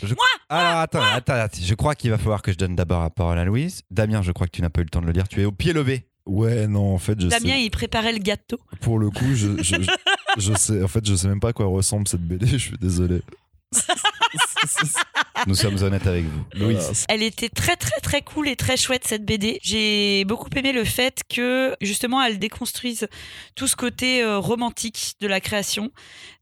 [0.03, 0.15] Je...
[0.49, 3.39] Alors attends, attends, attends, je crois qu'il va falloir que je donne d'abord la parole
[3.39, 3.83] à Louise.
[3.91, 5.45] Damien, je crois que tu n'as pas eu le temps de le lire, tu es
[5.45, 6.07] au pied levé.
[6.27, 7.63] Ouais, non, en fait, je Damien sais.
[7.65, 8.59] il préparait le gâteau.
[8.81, 9.91] Pour le coup, je, je, je-
[10.39, 10.83] je sais.
[10.83, 12.47] En fait, je sais même pas à quoi ressemble cette BD.
[12.47, 13.23] Je suis désolé.
[15.47, 16.45] Nous sommes honnêtes avec vous.
[16.55, 17.05] Louise.
[17.09, 19.59] Elle était très très très cool et très chouette cette BD.
[19.63, 23.09] J'ai beaucoup aimé le fait que justement elle déconstruise
[23.55, 25.91] tout ce côté euh, romantique de la création,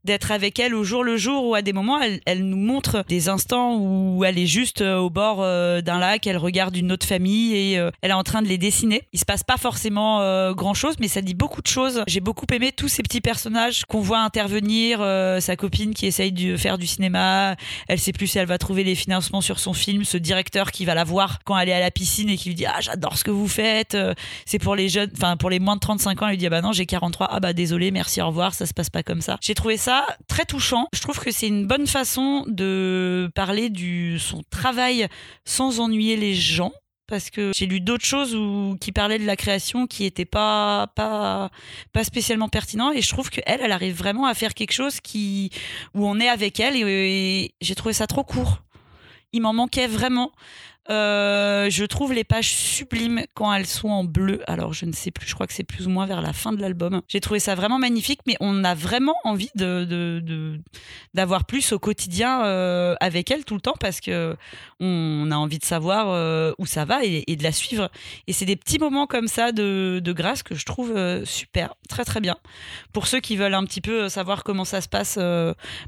[0.03, 3.29] d'être avec elle au jour le jour ou à des moments elle, nous montre des
[3.29, 7.05] instants où elle est juste euh, au bord euh, d'un lac, elle regarde une autre
[7.05, 9.03] famille et elle est en train de les dessiner.
[9.13, 10.19] Il se passe pas forcément
[10.53, 12.03] grand chose mais ça dit beaucoup de choses.
[12.07, 14.99] J'ai beaucoup aimé tous ces petits personnages qu'on voit intervenir,
[15.39, 17.18] sa copine qui essaye de faire du cinéma,
[17.87, 20.85] elle sait plus si elle va trouver les financements sur son film, ce directeur qui
[20.85, 23.17] va la voir quand elle est à la piscine et qui lui dit ah j'adore
[23.17, 24.13] ce que vous faites, euh,
[24.45, 26.49] c'est pour les jeunes, enfin pour les moins de 35 ans, elle lui dit ah
[26.49, 29.21] bah non j'ai 43, ah bah désolé, merci, au revoir, ça se passe pas comme
[29.21, 29.37] ça.
[29.41, 30.87] J'ai trouvé ça très touchant.
[30.93, 35.07] Je trouve que c'est une bonne façon de parler du son travail
[35.45, 36.71] sans ennuyer les gens.
[37.09, 40.87] Parce que j'ai lu d'autres choses où, qui parlaient de la création qui n'étaient pas,
[40.95, 41.49] pas,
[41.91, 45.49] pas spécialement pertinent et je trouve qu'elle, elle arrive vraiment à faire quelque chose qui,
[45.95, 48.61] où on est avec elle et j'ai trouvé ça trop court.
[49.33, 50.31] il m'en manquait vraiment.
[50.89, 54.41] Euh, je trouve les pages sublimes quand elles sont en bleu.
[54.47, 56.51] Alors, je ne sais plus, je crois que c'est plus ou moins vers la fin
[56.51, 57.01] de l'album.
[57.07, 60.59] J'ai trouvé ça vraiment magnifique, mais on a vraiment envie de,
[61.13, 64.35] d'avoir plus au quotidien euh, avec elle tout le temps parce que
[64.79, 67.91] on a envie de savoir euh, où ça va et, de la suivre.
[68.27, 72.05] Et c'est des petits moments comme ça de, de grâce que je trouve super, très
[72.05, 72.37] très bien.
[72.93, 75.19] Pour ceux qui veulent un petit peu savoir comment ça se passe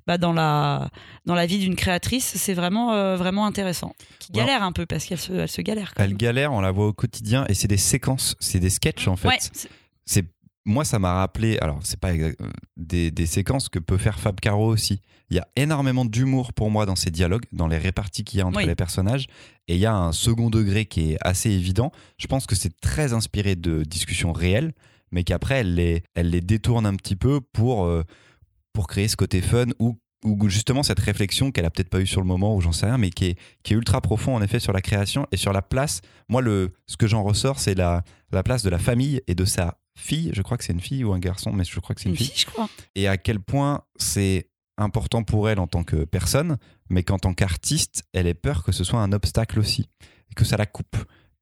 [0.06, 0.90] bah, dans, la,
[1.26, 3.96] dans la vie d'une créatrice, c'est vraiment, vraiment intéressant.
[4.20, 5.94] Qui galère un peu parce qu'elle se, elle se galère.
[5.98, 9.16] elle galère, on la voit au quotidien et c'est des séquences, c'est des sketchs en
[9.16, 9.52] fait.
[10.06, 10.26] c'est
[10.64, 12.12] moi, ça m'a rappelé, alors c'est pas
[12.78, 15.02] des, des, séquences que peut faire Fab Caro aussi.
[15.32, 18.42] Il y a énormément d'humour pour moi dans ces dialogues, dans les réparties qu'il y
[18.44, 19.26] a entre les personnages,
[19.68, 21.92] et il y a un second degré qui est assez évident.
[22.18, 24.74] Je pense que c'est très inspiré de discussions réelles,
[25.12, 28.04] mais qu'après elle les, elle les détourne un petit peu pour, euh,
[28.72, 32.08] pour créer ce côté fun ou ou justement cette réflexion qu'elle a peut-être pas eu
[32.08, 34.42] sur le moment ou j'en sais rien mais qui est, qui est ultra profond en
[34.42, 36.02] effet sur la création et sur la place.
[36.30, 39.46] Moi le ce que j'en ressors c'est la, la place de la famille et de
[39.46, 40.32] sa fille.
[40.34, 42.16] Je crois que c'est une fille ou un garçon mais je crois que c'est une,
[42.16, 42.70] fille, je crois.
[42.96, 46.58] et à quel point c'est important pour elle en tant que personne
[46.90, 49.90] mais qu'en tant qu'artiste elle ait peur que ce soit un obstacle aussi
[50.30, 50.98] et que ça la coupe.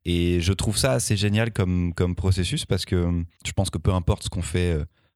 [0.05, 3.93] Et je trouve ça assez génial comme, comme processus parce que je pense que peu
[3.93, 4.71] importe ce qu'on fait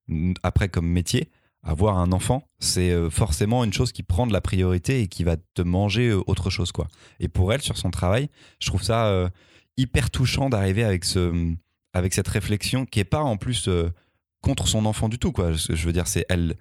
[0.09, 1.29] euh, après comme métier
[1.63, 5.23] avoir un enfant, c'est euh, forcément une chose qui prend de la priorité et qui
[5.23, 6.87] va te manger euh, autre chose quoi.
[7.19, 9.29] Et pour elle sur son travail, je trouve ça euh,
[9.77, 11.53] hyper touchant d'arriver avec ce
[11.93, 13.69] avec cette réflexion qui est pas en plus
[14.41, 15.53] contre son enfant du tout quoi.
[15.53, 16.55] Je, veux dire c'est elle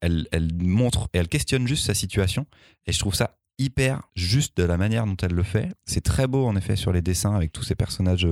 [0.00, 2.46] elle elle montre et elle questionne juste sa situation
[2.86, 5.68] et je trouve ça hyper juste de la manière dont elle le fait.
[5.84, 8.26] C'est très beau en effet sur les dessins avec tous ces personnages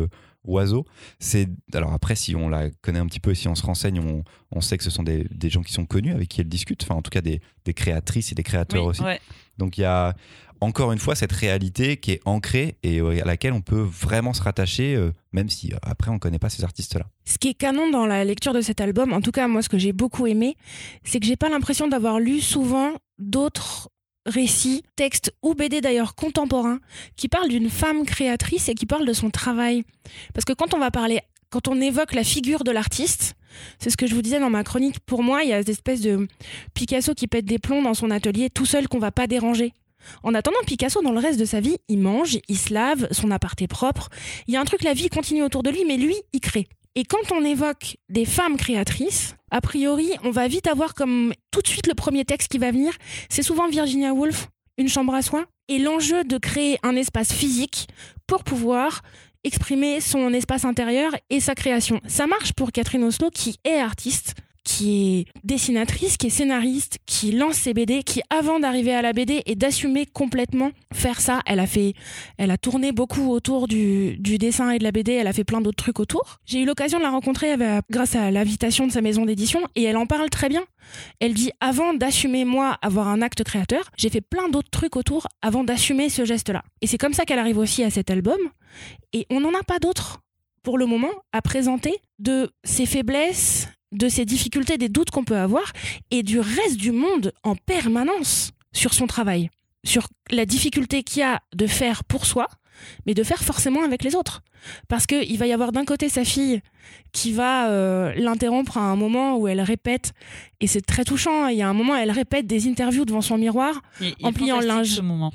[0.46, 0.84] oiseaux.
[1.18, 4.00] C'est alors après si on la connaît un petit peu et si on se renseigne,
[4.50, 6.82] on, sait que ce sont des, gens qui sont connus avec qui elle discute.
[6.82, 7.40] Enfin en tout cas des,
[7.74, 9.02] créatrices et des créateurs aussi.
[9.58, 10.14] Donc il y a
[10.60, 14.42] encore une fois cette réalité qui est ancrée et à laquelle on peut vraiment se
[14.42, 17.06] rattacher, euh, même si euh, après on ne connaît pas ces artistes-là.
[17.24, 19.68] Ce qui est canon dans la lecture de cet album, en tout cas moi ce
[19.68, 20.56] que j'ai beaucoup aimé,
[21.04, 23.90] c'est que j'ai pas l'impression d'avoir lu souvent d'autres
[24.26, 26.80] récits, textes ou BD d'ailleurs contemporains
[27.16, 29.84] qui parlent d'une femme créatrice et qui parlent de son travail.
[30.34, 33.34] Parce que quand on va parler, quand on évoque la figure de l'artiste,
[33.78, 35.70] c'est ce que je vous disais dans ma chronique, pour moi, il y a cette
[35.70, 36.26] espèce de
[36.74, 39.72] Picasso qui pète des plombs dans son atelier tout seul qu'on va pas déranger.
[40.22, 43.30] En attendant, Picasso, dans le reste de sa vie, il mange, il se lave, son
[43.30, 44.08] appart est propre.
[44.46, 46.68] Il y a un truc, la vie continue autour de lui, mais lui, il crée.
[46.94, 51.62] Et quand on évoque des femmes créatrices, a priori, on va vite avoir comme tout
[51.62, 52.92] de suite le premier texte qui va venir.
[53.28, 55.44] C'est souvent Virginia Woolf, Une chambre à soi.
[55.68, 57.88] Et l'enjeu de créer un espace physique
[58.26, 59.02] pour pouvoir
[59.42, 62.00] exprimer son espace intérieur et sa création.
[62.06, 64.34] Ça marche pour Catherine Oslo qui est artiste,
[64.66, 69.12] qui est dessinatrice, qui est scénariste, qui lance ses BD, qui avant d'arriver à la
[69.12, 71.94] BD et d'assumer complètement faire ça, elle a fait,
[72.36, 75.60] elle a tourné beaucoup autour du, dessin et de la BD, elle a fait plein
[75.60, 76.38] d'autres trucs autour.
[76.46, 77.54] J'ai eu l'occasion de la rencontrer
[77.90, 80.64] grâce à l'invitation de sa maison d'édition et elle en parle très bien.
[81.20, 85.28] Elle dit avant d'assumer moi avoir un acte créateur, j'ai fait plein d'autres trucs autour
[85.42, 86.64] avant d'assumer ce geste-là.
[86.82, 88.38] Et c'est comme ça qu'elle arrive aussi à cet album
[89.12, 90.18] et on n'en a pas d'autres
[90.66, 95.36] pour le moment à présenter de ses faiblesses, de ces difficultés, des doutes qu'on peut
[95.36, 95.72] avoir,
[96.10, 99.50] et du reste du monde en permanence sur son travail,
[99.84, 102.46] sur la difficulté qu'il y a de faire pour soi,
[103.06, 104.42] mais de faire forcément avec les autres.
[104.88, 106.60] Parce qu'il va y avoir d'un côté sa fille
[107.12, 110.12] qui va euh, l'interrompre à un moment où elle répète,
[110.60, 113.38] et c'est très touchant, il y a un moment, elle répète des interviews devant son
[113.38, 113.80] miroir
[114.22, 115.00] en pliant le linge.
[115.00, 115.32] moment.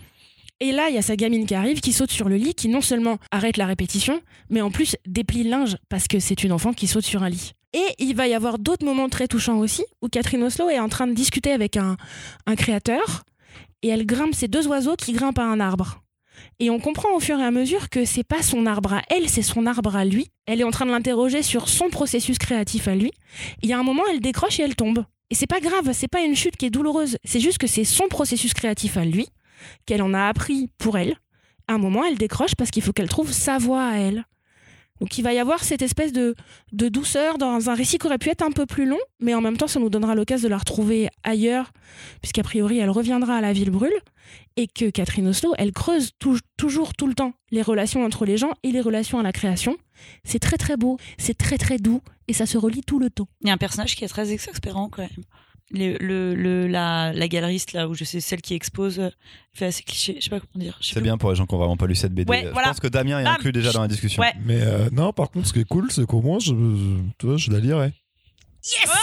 [0.59, 2.67] Et là, il y a sa gamine qui arrive, qui saute sur le lit, qui
[2.67, 4.21] non seulement arrête la répétition,
[4.51, 7.29] mais en plus déplie le linge, parce que c'est une enfant qui saute sur un
[7.29, 7.53] lit.
[7.73, 10.89] Et il va y avoir d'autres moments très touchants aussi, où Catherine Oslo est en
[10.89, 11.95] train de discuter avec un,
[12.57, 13.23] créateur,
[13.81, 16.01] et elle grimpe ces deux oiseaux qui grimpent à un arbre.
[16.59, 19.29] Et on comprend au fur et à mesure que c'est pas son arbre à elle,
[19.29, 20.27] c'est son arbre à lui.
[20.45, 23.11] Elle est en train de l'interroger sur son processus créatif à lui.
[23.61, 25.05] Il y a un moment, elle décroche et elle tombe.
[25.29, 27.85] Et c'est pas grave, c'est pas une chute qui est douloureuse, c'est juste que c'est
[27.85, 29.27] son processus créatif à lui,
[29.85, 31.15] qu'elle en a appris pour elle.
[31.69, 34.25] À un moment, elle décroche parce qu'il faut qu'elle trouve sa voie à elle.
[35.01, 36.35] Donc il va y avoir cette espèce de,
[36.71, 39.57] douceur dans un récit qui aurait pu être un peu plus long, mais en même
[39.57, 41.73] temps ça nous donnera l'occasion de la retrouver ailleurs,
[42.21, 43.99] puisqu'a priori elle reviendra à la ville brûle,
[44.57, 46.11] et que Catherine Oslo, elle creuse
[46.55, 49.75] toujours tout le temps les relations entre les gens et les relations à la création.
[50.23, 53.27] C'est très très beau, c'est très très doux, et ça se relie tout le temps.
[53.41, 55.23] Il y a un personnage qui est très exaspérant quand même
[55.73, 59.01] le, la, la, galeriste là où je sais celle qui expose
[59.53, 61.57] fait assez cliché je sais pas comment dire c'est bien pour les gens qui ont
[61.57, 64.21] vraiment pas lu cette BD je pense que Damien est inclus déjà dans la discussion.
[64.45, 66.53] Mais euh, non par contre ce qui est cool c'est qu'au moins je,
[67.21, 67.93] je, je la lirai.
[68.63, 68.85] Yes!
[68.87, 68.97] Ah!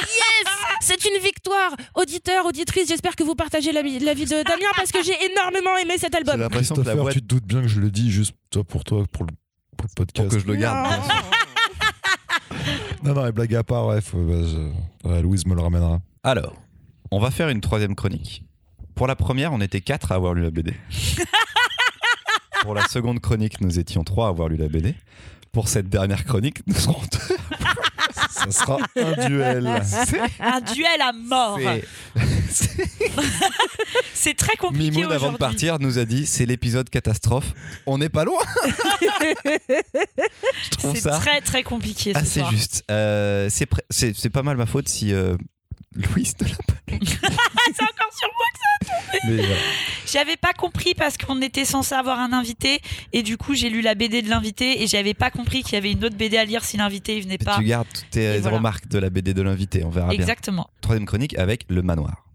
[0.00, 0.52] Yes!
[0.80, 1.74] C'est une victoire.
[1.94, 5.76] Auditeur, auditrice, j'espère que vous partagez l'avis la vie de Damien parce que j'ai énormément
[5.76, 6.40] aimé cet J'ai album.
[6.40, 8.84] l'impression que la boîte tu te doutes bien que je le dis juste toi pour
[8.84, 9.30] toi, pour le,
[9.76, 10.28] pour le podcast.
[10.28, 11.00] pour que je le garde.
[13.06, 13.14] Non.
[13.14, 16.00] Non, les blagues à part, ouais, faut- bah, je- ouais, Louise me le ramènera.
[16.24, 16.54] Alors,
[17.10, 18.42] on va faire une troisième chronique.
[18.94, 20.74] Pour la première, on était quatre à avoir lu la BD.
[22.62, 24.94] Pour la seconde chronique, nous étions trois à avoir lu la BD.
[25.52, 27.36] Pour cette dernière chronique, nous serons deux.
[28.30, 29.66] Ça sera un duel.
[30.40, 31.58] Un duel à mort.
[31.60, 31.84] C'est-
[34.14, 37.52] C'est très compliqué Mimoun, avant de partir, nous a dit c'est l'épisode catastrophe.
[37.86, 38.40] On n'est pas loin.
[40.78, 42.50] C'est ça très très compliqué ce assez soir.
[42.50, 42.84] juste.
[42.90, 45.36] Euh, c'est c'est c'est pas mal ma faute si euh,
[45.94, 46.98] Louis ne l'a pas lu.
[47.06, 48.46] C'est encore sur moi.
[49.28, 49.54] Mais voilà.
[50.06, 52.80] J'avais pas compris parce qu'on était censé avoir un invité
[53.12, 55.76] et du coup j'ai lu la BD de l'invité et j'avais pas compris qu'il y
[55.76, 57.56] avait une autre BD à lire si l'invité il venait pas.
[57.56, 58.56] Tu gardes toutes tes voilà.
[58.56, 60.18] remarques de la BD de l'invité, on verra bien.
[60.18, 60.68] Exactement.
[60.80, 62.25] Troisième chronique avec le manoir.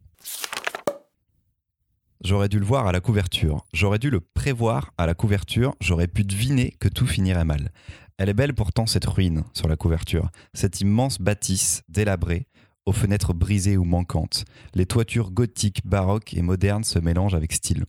[2.23, 6.07] J'aurais dû le voir à la couverture, j'aurais dû le prévoir à la couverture, j'aurais
[6.07, 7.71] pu deviner que tout finirait mal.
[8.19, 12.45] Elle est belle pourtant cette ruine sur la couverture, cette immense bâtisse délabrée,
[12.85, 14.45] aux fenêtres brisées ou manquantes.
[14.75, 17.85] Les toitures gothiques, baroques et modernes se mélangent avec style.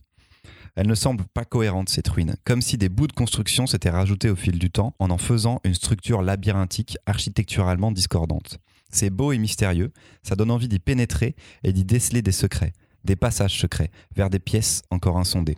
[0.75, 4.31] Elle ne semble pas cohérente cette ruine, comme si des bouts de construction s'étaient rajoutés
[4.31, 8.57] au fil du temps en en faisant une structure labyrinthique architecturalement discordante.
[8.89, 9.91] C'est beau et mystérieux,
[10.23, 14.39] ça donne envie d'y pénétrer et d'y déceler des secrets, des passages secrets, vers des
[14.39, 15.57] pièces encore insondées.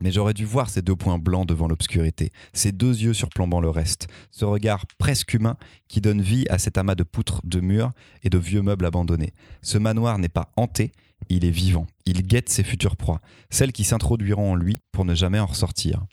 [0.00, 3.70] Mais j'aurais dû voir ces deux points blancs devant l'obscurité, ces deux yeux surplombant le
[3.70, 5.56] reste, ce regard presque humain
[5.88, 9.32] qui donne vie à cet amas de poutres, de murs et de vieux meubles abandonnés.
[9.62, 10.92] Ce manoir n'est pas hanté,
[11.30, 15.14] il est vivant, il guette ses futures proies, celles qui s'introduiront en lui pour ne
[15.14, 16.04] jamais en ressortir.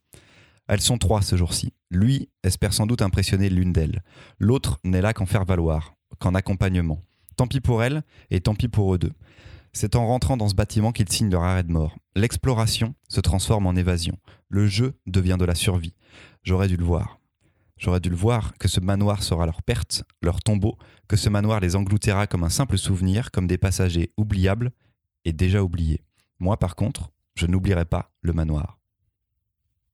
[0.67, 1.73] Elles sont trois ce jour-ci.
[1.91, 4.01] Lui espère sans doute impressionner l'une d'elles.
[4.39, 7.01] L'autre n'est là qu'en faire valoir, qu'en accompagnement.
[7.35, 9.11] Tant pis pour elle et tant pis pour eux deux.
[9.73, 11.97] C'est en rentrant dans ce bâtiment qu'ils signent leur arrêt de mort.
[12.15, 14.17] L'exploration se transforme en évasion.
[14.49, 15.95] Le jeu devient de la survie.
[16.43, 17.19] J'aurais dû le voir.
[17.77, 21.59] J'aurais dû le voir que ce manoir sera leur perte, leur tombeau, que ce manoir
[21.59, 24.71] les engloutira comme un simple souvenir, comme des passagers oubliables
[25.25, 26.03] et déjà oubliés.
[26.39, 28.77] Moi, par contre, je n'oublierai pas le manoir.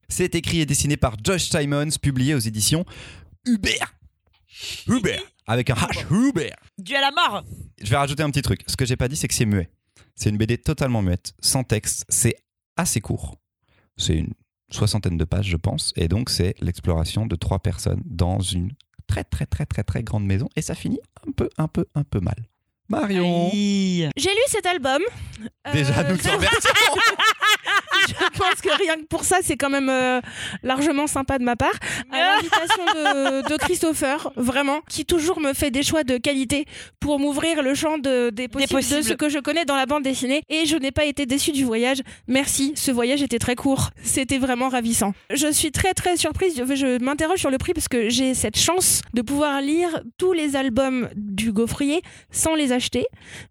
[0.10, 2.84] C'est écrit et dessiné par Josh Simons, publié aux éditions
[3.46, 3.96] Hubert.
[4.88, 5.24] Hubert.
[5.48, 6.06] Avec un H.
[6.12, 6.58] Hubert.
[6.78, 7.44] Duel à mort.
[7.82, 8.62] Je vais rajouter un petit truc.
[8.68, 9.70] Ce que j'ai pas dit, c'est que c'est muet.
[10.16, 12.06] C'est une BD totalement muette, sans texte.
[12.10, 12.36] C'est
[12.78, 13.36] assez court.
[13.98, 14.34] C'est une
[14.70, 15.94] soixantaine de pages, je pense.
[15.96, 18.72] Et donc, c'est l'exploration de trois personnes dans une
[19.08, 20.48] très, très, très, très, très grande maison.
[20.56, 22.36] Et ça finit un peu, un peu, un peu mal.
[22.90, 23.50] Marion.
[23.52, 25.02] J'ai lu cet album.
[25.74, 26.18] Déjà, Euh, nous.
[28.08, 30.22] je pense que rien que pour ça, c'est quand même euh,
[30.64, 31.74] largement sympa de ma part.
[32.12, 36.66] À l'invitation de, de Christopher, vraiment, qui toujours me fait des choix de qualité
[37.00, 39.04] pour m'ouvrir le champ de, des, possibles, de possibles.
[39.04, 40.44] ce que je connais dans la bande dessinée.
[40.50, 42.02] Et je n'ai pas été déçue du voyage.
[42.28, 43.90] Merci, ce voyage était très court.
[44.04, 45.14] C'était vraiment ravissant.
[45.32, 46.56] Je suis très très surprise.
[46.58, 50.34] Je, je m'interroge sur le prix parce que j'ai cette chance de pouvoir lire tous
[50.34, 53.06] les albums du Gaufrier sans les acheter.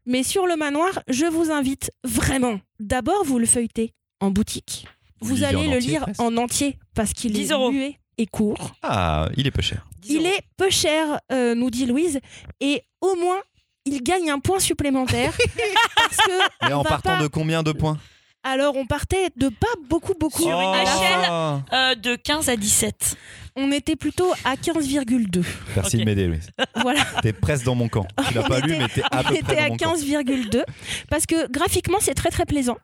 [0.07, 2.61] Mais sur le manoir, je vous invite vraiment.
[2.81, 4.87] D'abord, vous le feuilletez en boutique.
[5.21, 7.71] Vous allez en le entier, lire presque en entier parce qu'il 10 est euros.
[7.73, 8.73] muet et court.
[8.83, 9.87] Ah, il est peu cher.
[10.09, 12.21] Il est peu cher, euh, nous dit Louise,
[12.61, 13.39] et au moins
[13.85, 15.33] il gagne un point supplémentaire
[15.97, 17.99] parce que Mais en partant pas- de combien de points?
[18.45, 20.43] Alors on partait de pas beaucoup beaucoup.
[20.43, 21.25] Sur une la échelle.
[21.27, 23.17] fin, Euh, de 15 à 17.
[23.59, 25.45] On était plutôt à 15,2.
[25.77, 26.51] Merci de m'aider, Louise.
[26.81, 27.05] Voilà.
[27.23, 28.07] T'es presque dans mon camp.
[28.29, 29.95] Tu l'as pas lu, mais t'es à On peu était près à dans mon camp.
[29.97, 30.63] 15,2
[31.11, 32.79] parce que graphiquement c'est très très plaisant.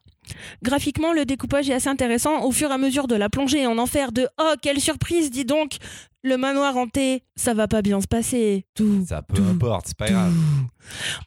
[0.62, 2.42] Graphiquement, le découpage est assez intéressant.
[2.44, 5.44] Au fur et à mesure de la plongée en enfer, de oh quelle surprise, dis
[5.44, 5.76] donc,
[6.22, 8.64] le manoir hanté, ça va pas bien se passer.
[8.74, 9.04] Tout.
[9.06, 10.32] Ça peu importe, c'est pas grave.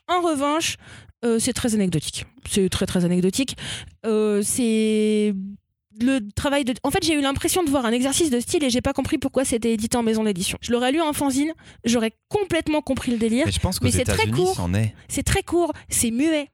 [0.07, 0.77] En revanche,
[1.25, 2.25] euh, c'est très anecdotique.
[2.49, 3.55] C'est très très anecdotique.
[4.05, 5.33] Euh, c'est
[6.01, 6.73] le travail de.
[6.83, 9.17] En fait, j'ai eu l'impression de voir un exercice de style et j'ai pas compris
[9.17, 10.57] pourquoi c'était édité en maison d'édition.
[10.61, 13.45] Je l'aurais lu en fanzine, j'aurais complètement compris le délire.
[13.45, 14.69] Mais je pense Mais c'est très court.
[15.07, 16.49] C'est très court, c'est muet.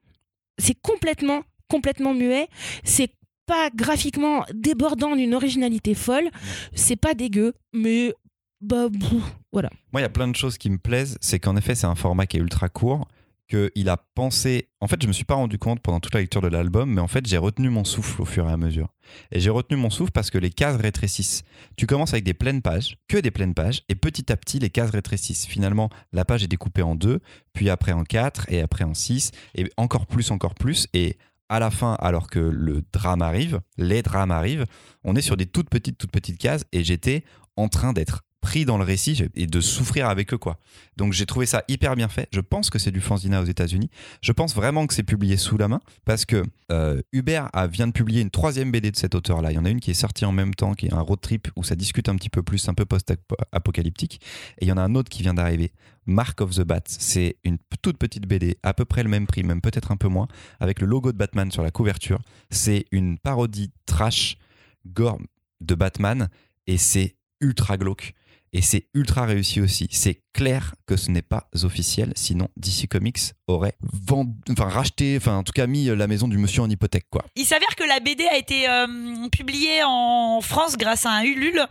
[0.58, 2.47] C'est complètement, complètement muet.
[2.84, 3.12] C'est
[3.45, 6.29] pas graphiquement débordant d'une originalité folle.
[6.75, 8.13] C'est pas dégueu, mais
[8.62, 9.69] bah bouf, voilà.
[9.91, 11.17] Moi, il y a plein de choses qui me plaisent.
[11.19, 13.08] C'est qu'en effet, c'est un format qui est ultra court.
[13.49, 14.69] Qu'il a pensé.
[14.79, 17.01] En fait, je me suis pas rendu compte pendant toute la lecture de l'album, mais
[17.01, 18.93] en fait, j'ai retenu mon souffle au fur et à mesure.
[19.32, 21.43] Et j'ai retenu mon souffle parce que les cases rétrécissent.
[21.75, 24.69] Tu commences avec des pleines pages, que des pleines pages, et petit à petit, les
[24.69, 25.45] cases rétrécissent.
[25.45, 27.19] Finalement, la page est découpée en deux,
[27.51, 30.88] puis après en quatre, et après en six, et encore plus, encore plus.
[30.93, 31.17] Et
[31.49, 34.65] à la fin, alors que le drame arrive, les drames arrivent,
[35.03, 37.23] on est sur des toutes petites, toutes petites cases, et j'étais
[37.58, 40.60] en train d'être pris dans le récit et de souffrir avec eux quoi.
[40.97, 42.27] Donc j'ai trouvé ça hyper bien fait.
[42.34, 43.89] Je pense que c'est du fanzina aux États-Unis.
[44.21, 47.93] Je pense vraiment que c'est publié sous la main parce que euh, Hubert vient de
[47.93, 49.53] publier une troisième BD de cet auteur-là.
[49.53, 51.21] Il y en a une qui est sortie en même temps, qui est un road
[51.21, 54.19] trip où ça discute un petit peu plus, un peu post-apocalyptique.
[54.60, 55.71] Et il y en a un autre qui vient d'arriver,
[56.06, 56.84] Mark of the Bat.
[56.88, 60.10] C'est une toute petite BD, à peu près le même prix, même peut-être un peu
[60.10, 60.27] moins,
[60.60, 62.19] avec le logo de Batman sur la couverture.
[62.49, 64.38] C'est une parodie trash,
[64.86, 65.19] gore
[65.62, 66.27] de Batman
[66.67, 68.13] et c'est ultra glauque.
[68.54, 69.88] Et c'est ultra réussi aussi.
[69.92, 75.36] C'est clair que ce n'est pas officiel, sinon DC Comics aurait vendu, enfin racheté, enfin
[75.38, 77.23] en tout cas mis la maison du monsieur en hypothèque quoi.
[77.36, 78.88] Il s'avère que la BD a été euh,
[79.32, 81.62] publiée en France grâce à un Ulule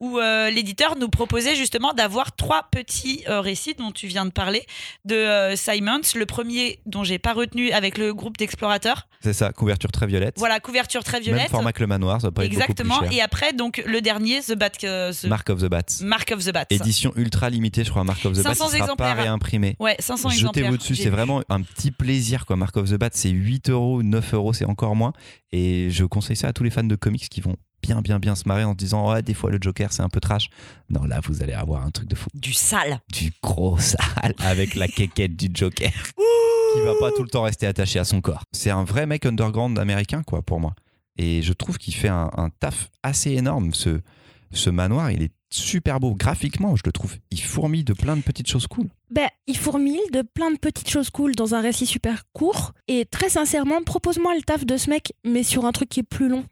[0.00, 4.30] où euh, l'éditeur nous proposait justement d'avoir trois petits euh, récits dont tu viens de
[4.30, 4.66] parler
[5.04, 6.00] de euh, Simons.
[6.16, 9.06] Le premier dont j'ai pas retenu avec le groupe d'explorateurs.
[9.20, 10.34] C'est ça, couverture très violette.
[10.38, 11.50] Voilà, couverture très Même violette.
[11.50, 12.98] format que le manoir, ça va pas être Exactement.
[12.98, 13.16] plus cher.
[13.18, 15.82] Et après, donc le dernier, The Bat, euh, The Mark of the Bats.
[16.02, 16.66] Mark of the Bat.
[16.70, 18.54] Édition ultra limitée, je crois, Mark of the Bats.
[18.54, 19.16] 500 Il sera pas exemplaires.
[19.16, 19.76] réimprimé.
[19.78, 20.64] Ouais, 500 exemplaires.
[20.64, 21.10] Jetez-vous dessus, c'est vu.
[21.24, 22.56] Vraiment un petit plaisir quoi.
[22.56, 25.12] Mark of the Bat, c'est 8 euros, 9 euros, c'est encore moins.
[25.52, 28.34] Et je conseille ça à tous les fans de comics qui vont bien, bien, bien
[28.34, 30.48] se marrer en se disant Ouais, des fois le Joker c'est un peu trash.
[30.90, 32.28] Non, là vous allez avoir un truc de fou.
[32.34, 33.00] du sale.
[33.12, 35.92] Du gros sale avec la quéquette du Joker
[36.74, 38.42] qui va pas tout le temps rester attaché à son corps.
[38.52, 40.74] C'est un vrai mec underground américain quoi pour moi.
[41.18, 43.74] Et je trouve qu'il fait un, un taf assez énorme.
[43.74, 44.00] Ce,
[44.52, 47.16] ce manoir, il est super beau graphiquement, je le trouve.
[47.30, 48.88] Il fourmille de plein de petites choses cool.
[49.10, 52.72] Ben, il fourmille de plein de petites choses cool dans un récit super court.
[52.88, 56.04] Et très sincèrement, propose-moi le taf de ce mec, mais sur un truc qui est
[56.04, 56.44] plus long.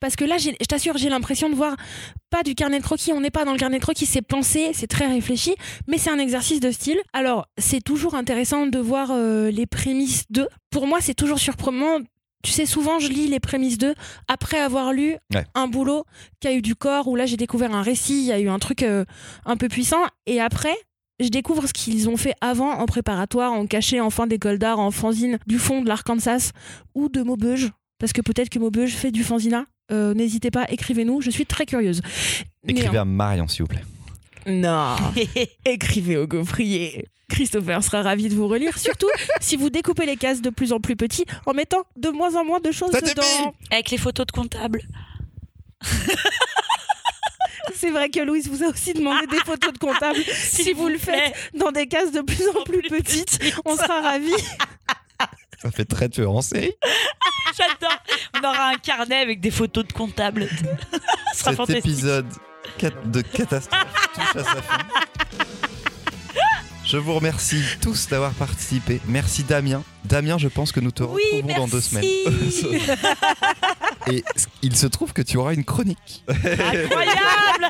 [0.00, 1.74] Parce que là, je t'assure, j'ai l'impression de voir
[2.30, 3.12] pas du carnet de croquis.
[3.12, 5.54] On n'est pas dans le carnet de croquis, c'est pensé, c'est très réfléchi,
[5.86, 7.00] mais c'est un exercice de style.
[7.12, 10.48] Alors, c'est toujours intéressant de voir euh, les prémices d'eux.
[10.70, 12.00] Pour moi, c'est toujours surprenant.
[12.46, 13.94] Tu sais, souvent, je lis les prémices d'eux
[14.28, 15.44] après avoir lu Ouais.
[15.56, 16.04] un boulot
[16.38, 18.48] qui a eu du corps, où là, j'ai découvert un récit, il y a eu
[18.48, 19.04] un truc euh,
[19.46, 19.98] un peu puissant.
[20.26, 20.76] Et après,
[21.18, 24.78] je découvre ce qu'ils ont fait avant en préparatoire, en caché en fin d'école d'art,
[24.78, 26.52] en fanzine du fond de l'Arkansas
[26.94, 27.72] ou de Maubeuge.
[27.98, 29.64] Parce que peut-être que Maubeuge fait du fanzina.
[29.90, 32.00] Euh, N'hésitez pas, écrivez-nous, je suis très curieuse.
[32.64, 33.82] Mais Écrivez à Marion, s'il vous plaît.
[34.46, 34.96] Non,
[35.64, 37.08] écrivez au gaufrier.
[37.28, 39.08] Christopher sera ravi de vous relire, surtout
[39.40, 42.44] si vous découpez les cases de plus en plus petits en mettant de moins en
[42.44, 43.54] moins de choses Ça dedans.
[43.72, 44.82] Avec les photos de comptable.
[47.74, 50.20] C'est vrai que Louise vous a aussi demandé des photos de comptable.
[50.32, 54.32] si vous le faites dans des cases de plus en plus petites, on sera ravis.
[55.60, 56.72] Ça fait très tueur en série.
[57.56, 57.98] J'adore.
[58.34, 60.48] On aura un carnet avec des photos de comptable.
[61.32, 61.84] Ce sera Cet fantastique.
[61.84, 62.26] épisode
[63.06, 63.95] de catastrophe
[66.84, 69.00] Je vous remercie tous d'avoir participé.
[69.06, 69.82] Merci Damien.
[70.06, 71.60] Damien, je pense que nous te Oui, retrouvons merci.
[71.60, 72.04] dans deux semaines.
[74.10, 74.22] Et
[74.62, 76.22] il se trouve que tu auras une chronique.
[76.28, 77.66] Incroyable.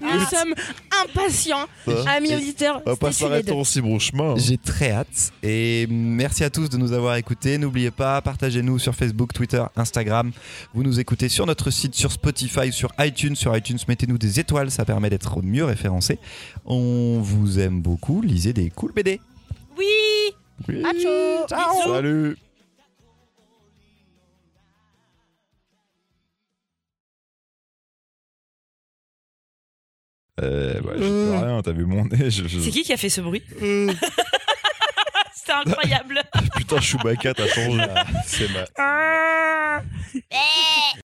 [0.00, 0.54] Nous sommes
[1.04, 2.10] impatients, Ça.
[2.12, 2.80] amis auditeurs.
[2.86, 3.58] On va pas stay s'arrêter tuned.
[3.60, 4.32] en si bon chemin.
[4.32, 4.36] hein.
[4.38, 5.32] J'ai très hâte.
[5.42, 7.58] Et merci à tous de nous avoir écoutés.
[7.58, 10.32] N'oubliez pas, partagez-nous sur Facebook, Twitter, Instagram.
[10.72, 13.36] Vous nous écoutez sur notre site, sur Spotify, sur iTunes.
[13.36, 16.18] Sur iTunes, mettez-nous des étoiles, ça permet d'être mieux référencé.
[16.64, 18.22] On vous aime beaucoup.
[18.22, 19.20] Lisez des cool BD.
[19.76, 19.84] Oui.
[20.68, 20.82] Oui.
[21.84, 22.36] Salut.
[30.42, 32.30] Euh, bah, j'y peux rien, t'as vu mon nez.
[32.30, 33.42] Je, je- C'est qui qui a fait ce bruit
[35.34, 36.22] C'était incroyable.
[36.56, 37.84] Putain, Chewbacca, t'as changé.
[38.26, 38.64] C'est ma...
[40.14, 41.00] Eh